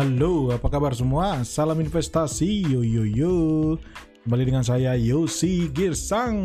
[0.00, 1.44] Halo, apa kabar semua?
[1.44, 3.34] Salam investasi, yo yo yo.
[4.24, 6.40] Kembali dengan saya Yosi Girsang.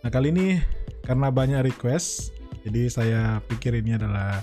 [0.00, 0.56] Nah kali ini
[1.04, 2.32] karena banyak request,
[2.64, 3.20] jadi saya
[3.52, 4.40] pikir ini adalah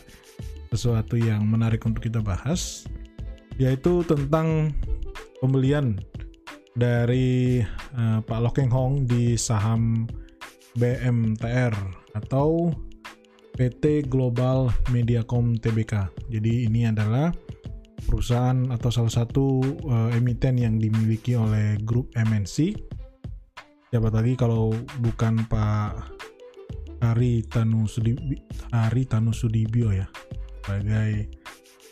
[0.70, 2.86] sesuatu yang menarik untuk kita bahas,
[3.58, 4.70] yaitu tentang
[5.42, 5.98] pembelian
[6.78, 7.66] dari
[7.98, 10.06] uh, Pak Lokeng Hong di saham
[10.78, 11.74] BMTR
[12.14, 12.70] atau
[13.58, 16.14] PT Global Mediacom Tbk.
[16.30, 17.34] Jadi ini adalah
[18.06, 19.60] perusahaan atau salah satu
[19.90, 22.78] uh, emiten yang dimiliki oleh grup MNC.
[23.90, 25.90] Siapa lagi kalau bukan Pak
[27.02, 28.40] Hari Tanu Sudibyo,
[28.72, 30.08] Hari Tanu Sudibyo ya
[30.66, 31.30] sebagai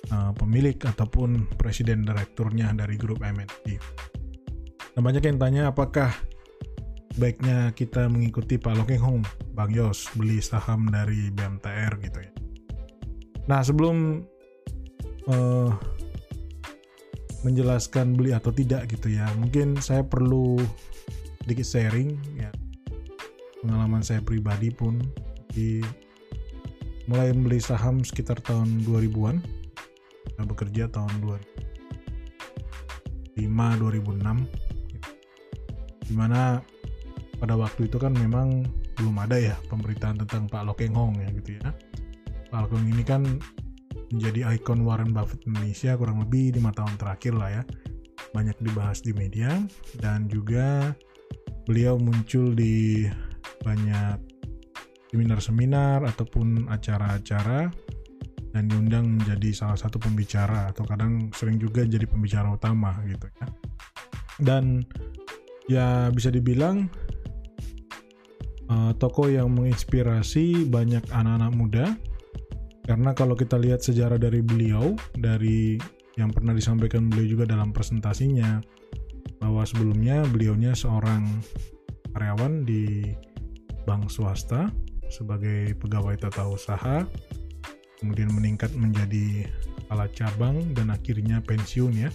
[0.10, 3.78] uh, pemilik ataupun presiden direkturnya dari grup MNC.
[4.94, 6.14] Nah banyak yang tanya apakah
[7.18, 9.22] baiknya kita mengikuti Pak Lokeng Hong,
[9.54, 12.32] Bang Yos, beli saham dari BMTR gitu ya.
[13.46, 14.26] Nah sebelum
[15.30, 15.70] uh,
[17.44, 20.60] menjelaskan beli atau tidak gitu ya, mungkin saya perlu
[21.44, 22.52] sedikit sharing ya.
[23.64, 25.00] Pengalaman saya pribadi pun
[25.52, 25.84] di
[27.08, 29.44] mulai membeli saham sekitar tahun 2000-an
[30.34, 31.12] saya bekerja tahun
[33.36, 36.64] 2005 2006 di mana
[37.40, 38.64] pada waktu itu kan memang
[38.96, 41.76] belum ada ya pemberitaan tentang Pak Lokeng Hong ya gitu ya.
[42.54, 43.26] Pak Lokeng ini kan
[44.14, 47.64] menjadi ikon Warren Buffett Indonesia kurang lebih lima tahun terakhir lah ya.
[48.34, 49.66] Banyak dibahas di media
[49.98, 50.94] dan juga
[51.66, 53.10] beliau muncul di
[53.66, 54.18] banyak
[55.14, 57.70] seminar-seminar ataupun acara-acara
[58.54, 63.48] dan diundang menjadi salah satu pembicara atau kadang sering juga jadi pembicara utama gitu ya.
[64.42, 64.86] Dan
[65.70, 66.90] ya bisa dibilang
[68.70, 71.86] uh, tokoh yang menginspirasi banyak anak-anak muda
[72.84, 75.80] karena kalau kita lihat sejarah dari beliau dari
[76.20, 78.62] yang pernah disampaikan beliau juga dalam presentasinya
[79.40, 81.26] bahwa sebelumnya beliaunya seorang
[82.14, 83.12] karyawan di
[83.84, 84.70] bank swasta
[85.10, 87.04] sebagai pegawai tata usaha
[88.04, 89.48] kemudian meningkat menjadi
[89.80, 92.10] kepala cabang dan akhirnya pensiun ya.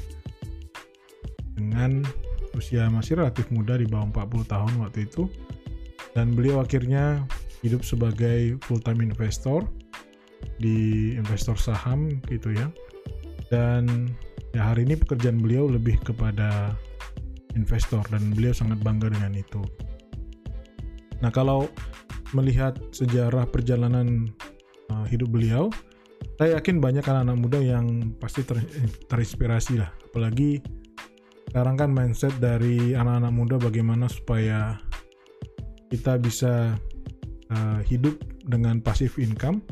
[1.56, 2.04] Dengan
[2.58, 5.30] usia masih relatif muda di bawah 40 tahun waktu itu.
[6.12, 7.24] Dan beliau akhirnya
[7.64, 9.64] hidup sebagai full time investor
[10.58, 12.68] di investor saham gitu ya.
[13.48, 14.12] Dan
[14.52, 16.76] ya hari ini pekerjaan beliau lebih kepada
[17.56, 19.62] investor dan beliau sangat bangga dengan itu.
[21.24, 21.66] Nah kalau
[22.36, 24.28] melihat sejarah perjalanan
[24.92, 25.72] uh, hidup beliau
[26.38, 28.62] saya yakin banyak anak-anak muda yang pasti ter
[29.10, 29.90] terinspirasi lah.
[30.10, 30.62] Apalagi
[31.50, 34.78] sekarang kan mindset dari anak-anak muda bagaimana supaya
[35.88, 36.76] kita bisa
[37.50, 38.14] uh, hidup
[38.46, 39.64] dengan pasif income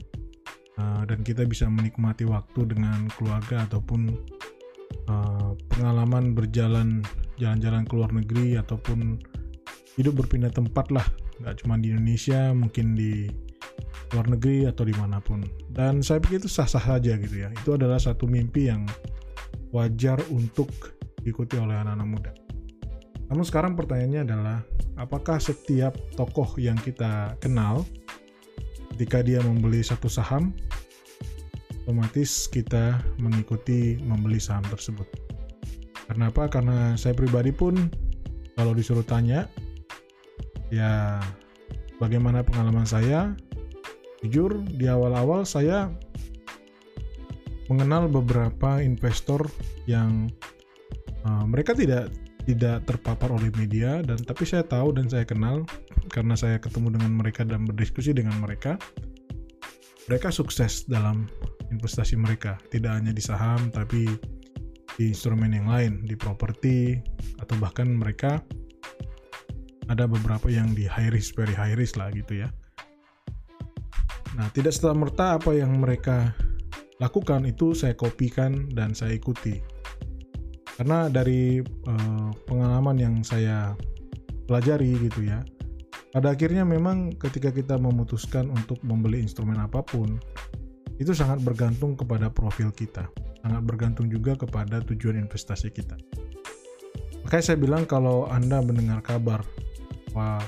[0.81, 4.15] uh, dan kita bisa menikmati waktu dengan keluarga ataupun
[5.11, 7.03] uh, pengalaman berjalan
[7.37, 9.21] jalan-jalan ke luar negeri ataupun
[10.01, 11.07] hidup berpindah tempat lah.
[11.41, 13.29] Nggak cuma di Indonesia mungkin di
[14.15, 15.45] luar negeri atau di mana pun.
[15.69, 17.53] Dan saya pikir itu sah-sah saja gitu ya.
[17.53, 18.87] Itu adalah satu mimpi yang
[19.75, 20.71] wajar untuk
[21.21, 22.33] diikuti oleh anak-anak muda.
[23.27, 24.59] Namun sekarang pertanyaannya adalah,
[24.95, 27.83] apakah setiap tokoh yang kita kenal,
[28.97, 30.57] ketika dia membeli satu saham,
[31.85, 35.05] otomatis kita mengikuti membeli saham tersebut.
[36.09, 36.49] Kenapa?
[36.49, 37.93] Karena saya pribadi pun
[38.57, 39.53] kalau disuruh tanya,
[40.73, 41.21] ya
[42.01, 43.37] bagaimana pengalaman saya,
[44.25, 45.93] jujur di awal-awal saya
[47.69, 49.45] mengenal beberapa investor
[49.85, 50.33] yang
[51.29, 52.09] uh, mereka tidak
[52.47, 55.67] tidak terpapar oleh media dan tapi saya tahu dan saya kenal
[56.15, 58.79] karena saya ketemu dengan mereka dan berdiskusi dengan mereka
[60.07, 61.27] mereka sukses dalam
[61.75, 62.59] investasi mereka.
[62.71, 64.07] Tidak hanya di saham tapi
[64.97, 66.97] di instrumen yang lain di properti
[67.43, 68.41] atau bahkan mereka
[69.91, 72.49] ada beberapa yang di high risk very high risk lah gitu ya.
[74.39, 76.33] Nah tidak serta merta apa yang mereka
[77.03, 79.61] lakukan itu saya kopikan dan saya ikuti
[80.77, 83.73] karena dari uh, pengalaman yang saya
[84.47, 85.41] pelajari gitu ya
[86.17, 90.17] pada akhirnya memang ketika kita memutuskan untuk membeli instrumen apa pun
[90.97, 93.05] itu sangat bergantung kepada profil kita.
[93.45, 95.93] Sangat bergantung juga kepada tujuan investasi kita.
[97.21, 99.45] Makanya saya bilang kalau anda mendengar kabar
[100.17, 100.41] bahwa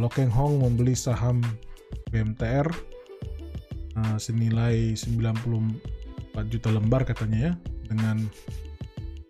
[0.00, 1.42] Lokeng Hong membeli saham
[2.08, 7.52] BMTR uh, eh, senilai 94 juta lembar katanya ya
[7.92, 8.24] dengan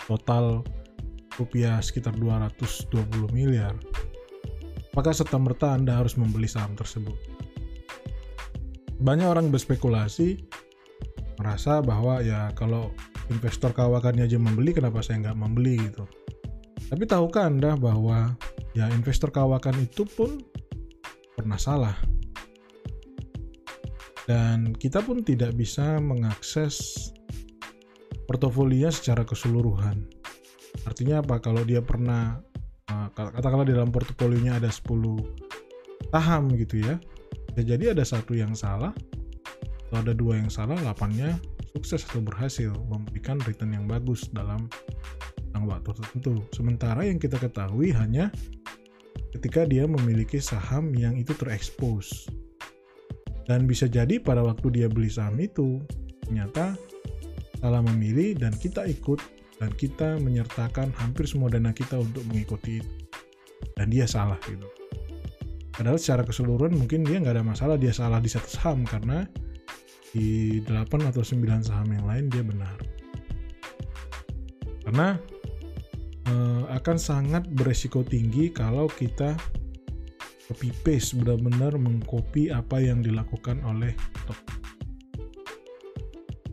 [0.07, 0.63] total
[1.37, 3.77] rupiah sekitar 220 miliar,
[4.97, 7.19] maka serta-merta Anda harus membeli saham tersebut.
[8.97, 10.41] Banyak orang berspekulasi
[11.37, 12.91] merasa bahwa ya kalau
[13.29, 16.05] investor kawakannya aja membeli kenapa saya nggak membeli gitu
[16.87, 18.39] tapi tahukah anda bahwa
[18.73, 20.41] ya investor kawakan itu pun
[21.35, 21.97] pernah salah
[24.27, 27.11] dan kita pun tidak bisa mengakses
[28.27, 30.07] portofolinya secara keseluruhan.
[30.85, 31.41] Artinya apa?
[31.41, 32.39] Kalau dia pernah
[32.91, 35.47] eh, katakanlah di dalam portofolionya ada 10
[36.11, 37.01] saham gitu ya.
[37.55, 38.93] Bisa jadi ada satu yang salah
[39.89, 41.39] atau ada dua yang salah, lapannya
[41.73, 44.69] sukses atau berhasil memberikan return yang bagus dalam
[45.67, 46.45] waktu tertentu.
[46.55, 48.31] Sementara yang kita ketahui hanya
[49.35, 52.31] ketika dia memiliki saham yang itu terekspos
[53.51, 55.83] dan bisa jadi pada waktu dia beli saham itu,
[56.27, 56.79] ternyata
[57.59, 59.21] salah memilih dan kita ikut
[59.57, 62.93] dan kita menyertakan hampir semua dana kita untuk mengikuti itu.
[63.77, 64.69] Dan dia salah gitu.
[65.73, 69.29] Padahal secara keseluruhan mungkin dia nggak ada masalah, dia salah di satu saham karena
[70.13, 72.77] di 8 atau 9 saham yang lain dia benar.
[74.89, 75.21] Karena
[76.29, 79.37] eh, akan sangat beresiko tinggi kalau kita
[80.49, 83.93] copy paste benar-benar mengcopy apa yang dilakukan oleh
[84.25, 84.56] top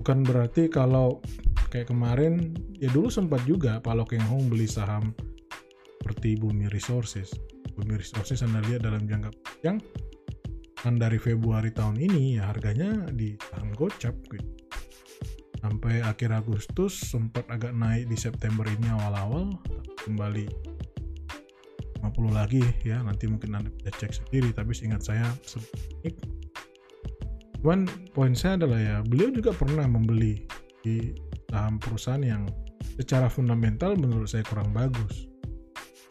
[0.03, 1.23] bukan berarti kalau
[1.71, 5.15] kayak kemarin ya dulu sempat juga Pak Lokeng Hong beli saham
[6.03, 7.31] seperti Bumi Resources.
[7.79, 9.79] Bumi Resources Anda lihat dalam jangka panjang
[10.83, 14.43] kan dari Februari tahun ini ya harganya di saham gocap gitu.
[15.63, 19.55] Sampai akhir Agustus sempat agak naik di September ini awal-awal
[20.03, 20.51] kembali
[22.03, 22.99] 50 lagi ya.
[22.99, 26.32] Nanti mungkin anda bisa cek sendiri tapi seingat saya sedikit
[27.63, 30.43] cuman poin saya adalah ya beliau juga pernah membeli
[30.83, 31.15] di
[31.47, 32.43] saham perusahaan yang
[32.99, 35.31] secara fundamental menurut saya kurang bagus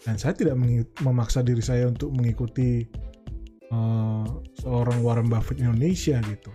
[0.02, 0.56] dan saya tidak
[1.04, 2.88] memaksa diri saya untuk mengikuti
[3.70, 4.24] uh,
[4.64, 6.50] seorang Warren Buffett Indonesia gitu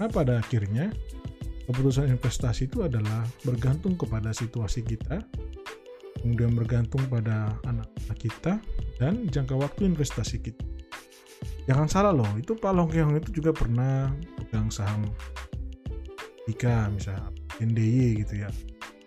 [0.00, 0.88] nah pada akhirnya
[1.68, 5.20] keputusan investasi itu adalah bergantung kepada situasi kita
[6.20, 8.60] kemudian bergantung pada anak-anak kita
[9.00, 10.64] dan jangka waktu investasi kita.
[11.68, 14.10] Jangan salah loh, itu Pak Long Keong itu juga pernah
[14.40, 15.04] pegang saham
[16.48, 17.30] Ika misalnya
[17.60, 18.50] NDY gitu ya,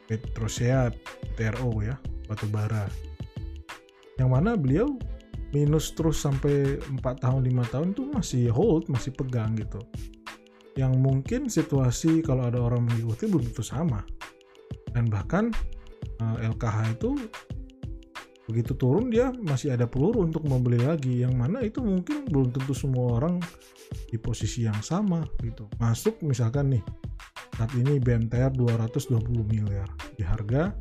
[0.08, 0.94] Petroseat,
[1.36, 1.98] TRO ya,
[2.30, 2.88] batu bara.
[4.22, 4.96] Yang mana beliau
[5.52, 9.82] minus terus sampai 4 tahun 5 tahun itu masih hold, masih pegang gitu.
[10.78, 14.06] Yang mungkin situasi kalau ada orang mengikuti belum tentu sama.
[14.94, 15.50] Dan bahkan
[16.22, 17.12] Eh, LKH itu
[18.44, 21.24] begitu turun dia masih ada peluru untuk membeli lagi.
[21.24, 23.40] Yang mana itu mungkin belum tentu semua orang
[24.10, 25.68] di posisi yang sama gitu.
[25.80, 26.84] Masuk misalkan nih
[27.56, 29.88] saat ini BMTR 220 miliar.
[30.18, 30.76] Di harga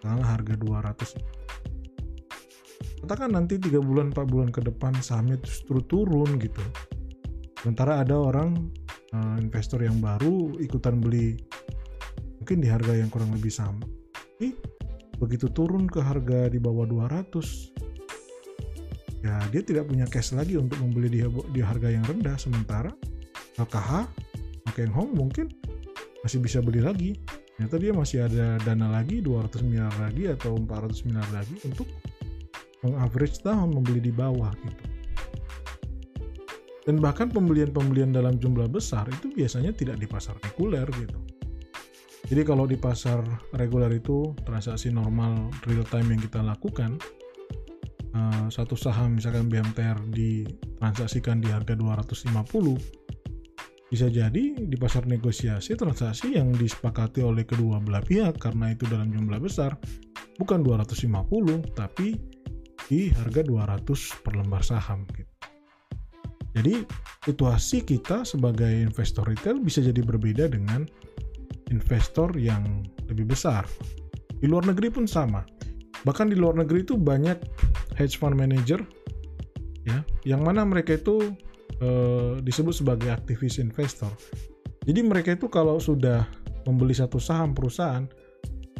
[0.00, 1.40] katakanlah harga 200
[3.00, 6.60] katakan nanti 3 bulan 4 bulan ke depan sahamnya justru turun gitu.
[7.60, 8.72] Sementara ada orang
[9.12, 11.36] uh, investor yang baru ikutan beli
[12.40, 13.84] mungkin di harga yang kurang lebih sama
[15.20, 21.12] begitu turun ke harga di bawah 200 ya dia tidak punya cash lagi untuk membeli
[21.12, 21.20] di,
[21.52, 22.40] di harga yang rendah.
[22.40, 22.88] Sementara
[23.60, 24.08] LKH
[24.72, 25.52] Keng Hong mungkin
[26.24, 27.12] masih bisa beli lagi.
[27.60, 31.84] Ternyata dia masih ada dana lagi 200 miliar lagi atau 400 miliar lagi untuk
[32.80, 34.84] mengaverage tahun membeli di bawah gitu.
[36.88, 41.20] Dan bahkan pembelian-pembelian dalam jumlah besar itu biasanya tidak di pasar reguler gitu
[42.30, 43.26] jadi kalau di pasar
[43.58, 46.94] reguler itu transaksi normal real time yang kita lakukan
[48.14, 52.30] uh, satu saham misalkan BMTR ditransaksikan di harga 250
[53.90, 59.10] bisa jadi di pasar negosiasi transaksi yang disepakati oleh kedua belah pihak karena itu dalam
[59.10, 59.74] jumlah besar
[60.38, 62.14] bukan 250 tapi
[62.86, 65.30] di harga 200 per lembar saham gitu.
[66.50, 66.82] Jadi
[67.22, 70.82] situasi kita sebagai investor retail bisa jadi berbeda dengan
[71.70, 73.66] investor yang lebih besar.
[74.38, 75.46] Di luar negeri pun sama.
[76.04, 77.38] Bahkan di luar negeri itu banyak
[77.96, 78.80] hedge fund manager
[79.84, 81.34] ya, yang mana mereka itu
[81.80, 84.10] eh, disebut sebagai aktivis investor.
[84.84, 86.24] Jadi mereka itu kalau sudah
[86.64, 88.08] membeli satu saham perusahaan,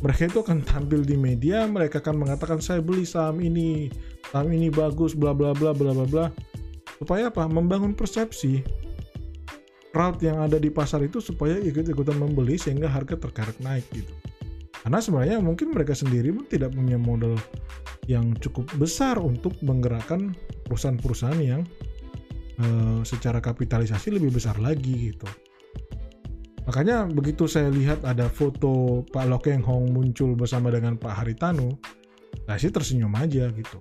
[0.00, 3.92] mereka itu akan tampil di media, mereka akan mengatakan saya beli saham ini,
[4.32, 6.26] saham ini bagus, bla bla bla bla bla bla.
[7.00, 7.44] Supaya apa?
[7.49, 8.64] Membangun persepsi
[9.90, 14.14] crowd yang ada di pasar itu supaya ikut-ikutan membeli sehingga harga terkerek naik gitu.
[14.80, 17.37] Karena sebenarnya mungkin mereka sendiri pun tidak punya modal
[18.09, 20.32] yang cukup besar untuk menggerakkan
[20.64, 21.62] perusahaan-perusahaan yang
[22.64, 25.28] uh, secara kapitalisasi lebih besar lagi gitu.
[26.64, 31.76] Makanya begitu saya lihat ada foto Pak Lokeng Hong muncul bersama dengan Pak Haritanu,
[32.47, 33.78] saya sih tersenyum aja gitu.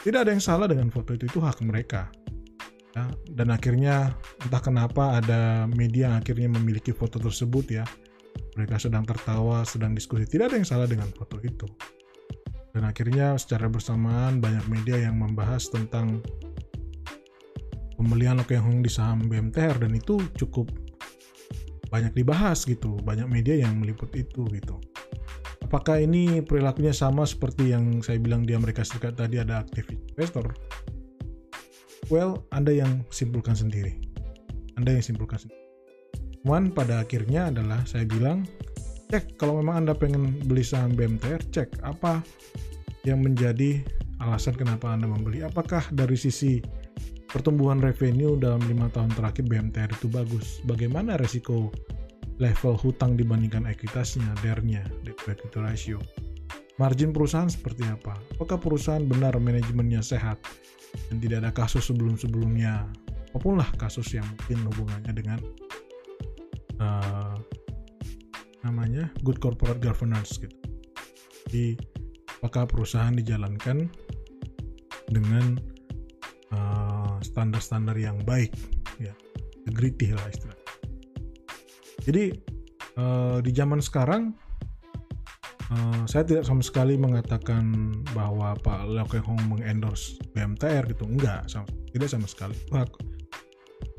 [0.00, 2.12] Tidak ada yang salah dengan foto itu, itu hak mereka
[2.96, 3.04] ya,
[3.34, 7.84] dan akhirnya entah kenapa ada media yang akhirnya memiliki foto tersebut ya
[8.58, 10.26] mereka sedang tertawa, sedang diskusi.
[10.26, 11.66] Tidak ada yang salah dengan foto itu.
[12.70, 16.22] Dan akhirnya secara bersamaan banyak media yang membahas tentang
[17.98, 20.70] pembelian Lokeng Hong di saham BMTR dan itu cukup
[21.90, 22.94] banyak dibahas gitu.
[23.02, 24.78] Banyak media yang meliput itu gitu.
[25.66, 30.50] Apakah ini perilakunya sama seperti yang saya bilang di Amerika Serikat tadi ada aktivis investor?
[32.10, 34.02] Well, Anda yang simpulkan sendiri.
[34.74, 35.62] Anda yang simpulkan sendiri.
[36.42, 38.42] Cuman pada akhirnya adalah saya bilang,
[39.14, 42.18] cek kalau memang Anda pengen beli saham BMTR, cek apa
[43.06, 43.86] yang menjadi
[44.18, 45.46] alasan kenapa Anda membeli.
[45.46, 46.58] Apakah dari sisi
[47.30, 50.58] pertumbuhan revenue dalam lima tahun terakhir BMTR itu bagus?
[50.66, 51.70] Bagaimana resiko
[52.42, 56.02] level hutang dibandingkan ekuitasnya, DER-nya, debt equity ratio?
[56.80, 58.16] Margin perusahaan seperti apa?
[58.40, 60.40] Apakah perusahaan benar manajemennya sehat
[61.12, 62.88] dan tidak ada kasus sebelum-sebelumnya?
[63.30, 65.38] Apa pun lah kasus yang mungkin hubungannya dengan
[66.80, 67.36] uh,
[68.64, 70.56] namanya good corporate governance gitu.
[71.44, 71.76] Jadi
[72.40, 73.84] apakah perusahaan dijalankan
[75.12, 75.60] dengan
[76.56, 78.56] uh, standar-standar uh, yang baik,
[78.96, 79.12] ya,
[79.68, 80.58] integrity lah istilah.
[82.08, 82.32] Jadi
[82.96, 84.32] uh, di zaman sekarang
[85.70, 91.66] uh, saya tidak sama sekali mengatakan bahwa Pak Leo Hong mengendorse BMTR gitu, enggak, sama,
[91.94, 92.58] tidak sama sekali.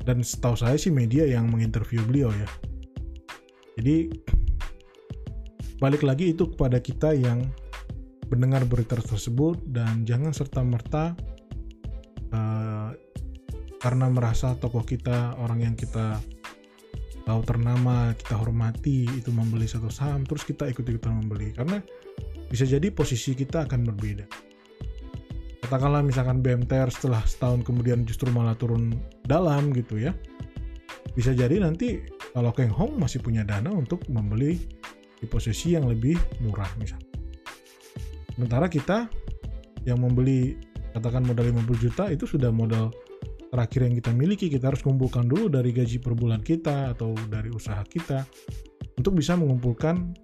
[0.02, 2.48] Dan setahu saya sih media yang menginterview beliau ya,
[3.76, 4.12] jadi
[5.80, 7.48] balik lagi itu kepada kita yang
[8.28, 11.12] mendengar berita tersebut dan jangan serta merta
[12.32, 12.90] uh, eh,
[13.82, 16.22] karena merasa tokoh kita orang yang kita
[17.22, 21.54] tahu ternama kita hormati itu membeli satu saham terus kita ikut-ikutan membeli.
[21.54, 21.78] Karena
[22.50, 24.26] bisa jadi posisi kita akan berbeda.
[25.62, 28.92] Katakanlah misalkan BMTR setelah setahun kemudian justru malah turun
[29.24, 30.12] dalam gitu ya.
[31.16, 32.02] Bisa jadi nanti
[32.32, 34.60] kalau Keng Hong masih punya dana untuk membeli
[35.16, 37.08] di posisi yang lebih murah misalnya.
[38.34, 39.06] Sementara kita
[39.84, 40.56] yang membeli
[40.92, 42.92] katakan modal 50 juta itu sudah modal
[43.52, 47.52] terakhir yang kita miliki kita harus kumpulkan dulu dari gaji per bulan kita atau dari
[47.52, 48.24] usaha kita
[48.96, 50.16] untuk bisa mengumpulkan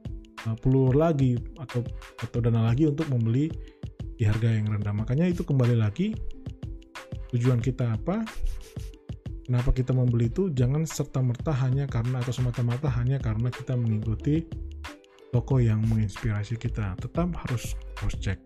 [0.49, 1.85] uh, pelur lagi atau
[2.25, 3.53] atau dana lagi untuk membeli
[4.17, 6.17] di harga yang rendah makanya itu kembali lagi
[7.37, 8.25] tujuan kita apa
[9.45, 14.49] kenapa kita membeli itu jangan serta-merta hanya karena atau semata-mata hanya karena kita mengikuti
[15.31, 16.97] toko yang menginspirasi kita.
[16.99, 18.41] Tetap harus cross check.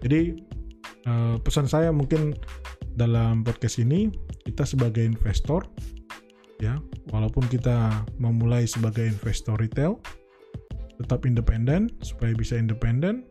[0.00, 0.40] Jadi
[1.04, 2.32] uh, pesan saya mungkin
[3.00, 4.12] dalam podcast ini
[4.44, 5.64] kita sebagai investor
[6.60, 6.76] ya,
[7.08, 9.96] walaupun kita memulai sebagai investor retail
[11.00, 13.24] tetap independen supaya bisa independen,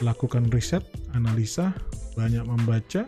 [0.00, 0.80] lakukan riset,
[1.12, 1.76] analisa,
[2.16, 3.04] banyak membaca,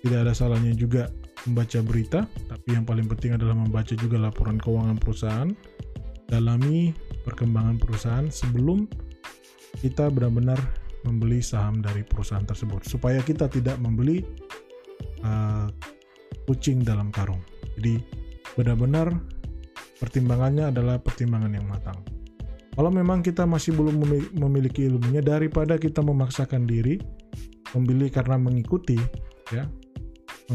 [0.00, 1.12] tidak ada salahnya juga
[1.44, 5.52] membaca berita, tapi yang paling penting adalah membaca juga laporan keuangan perusahaan,
[6.32, 6.96] dalami
[7.28, 8.88] perkembangan perusahaan sebelum
[9.84, 10.56] kita benar-benar
[11.04, 14.24] membeli saham dari perusahaan tersebut, supaya kita tidak membeli
[15.22, 15.66] uh,
[16.46, 17.40] kucing dalam karung.
[17.78, 17.98] Jadi
[18.58, 19.14] benar-benar
[19.98, 21.98] pertimbangannya adalah pertimbangan yang matang.
[22.72, 24.00] Kalau memang kita masih belum
[24.32, 26.96] memiliki ilmunya, daripada kita memaksakan diri
[27.76, 28.96] membeli karena mengikuti,
[29.52, 29.68] ya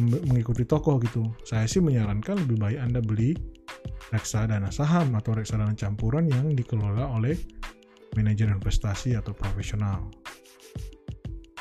[0.01, 1.25] mengikuti toko gitu.
[1.45, 3.33] Saya sih menyarankan lebih baik Anda beli
[4.13, 7.38] reksadana saham atau reksadana campuran yang dikelola oleh
[8.13, 10.09] manajer investasi atau profesional.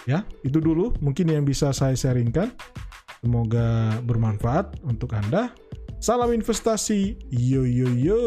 [0.06, 2.54] Ya, itu dulu mungkin yang bisa saya sharingkan.
[3.25, 5.50] Semoga bermanfaat untuk Anda.
[5.99, 7.16] Salam investasi.
[7.32, 8.20] Yo yo yo.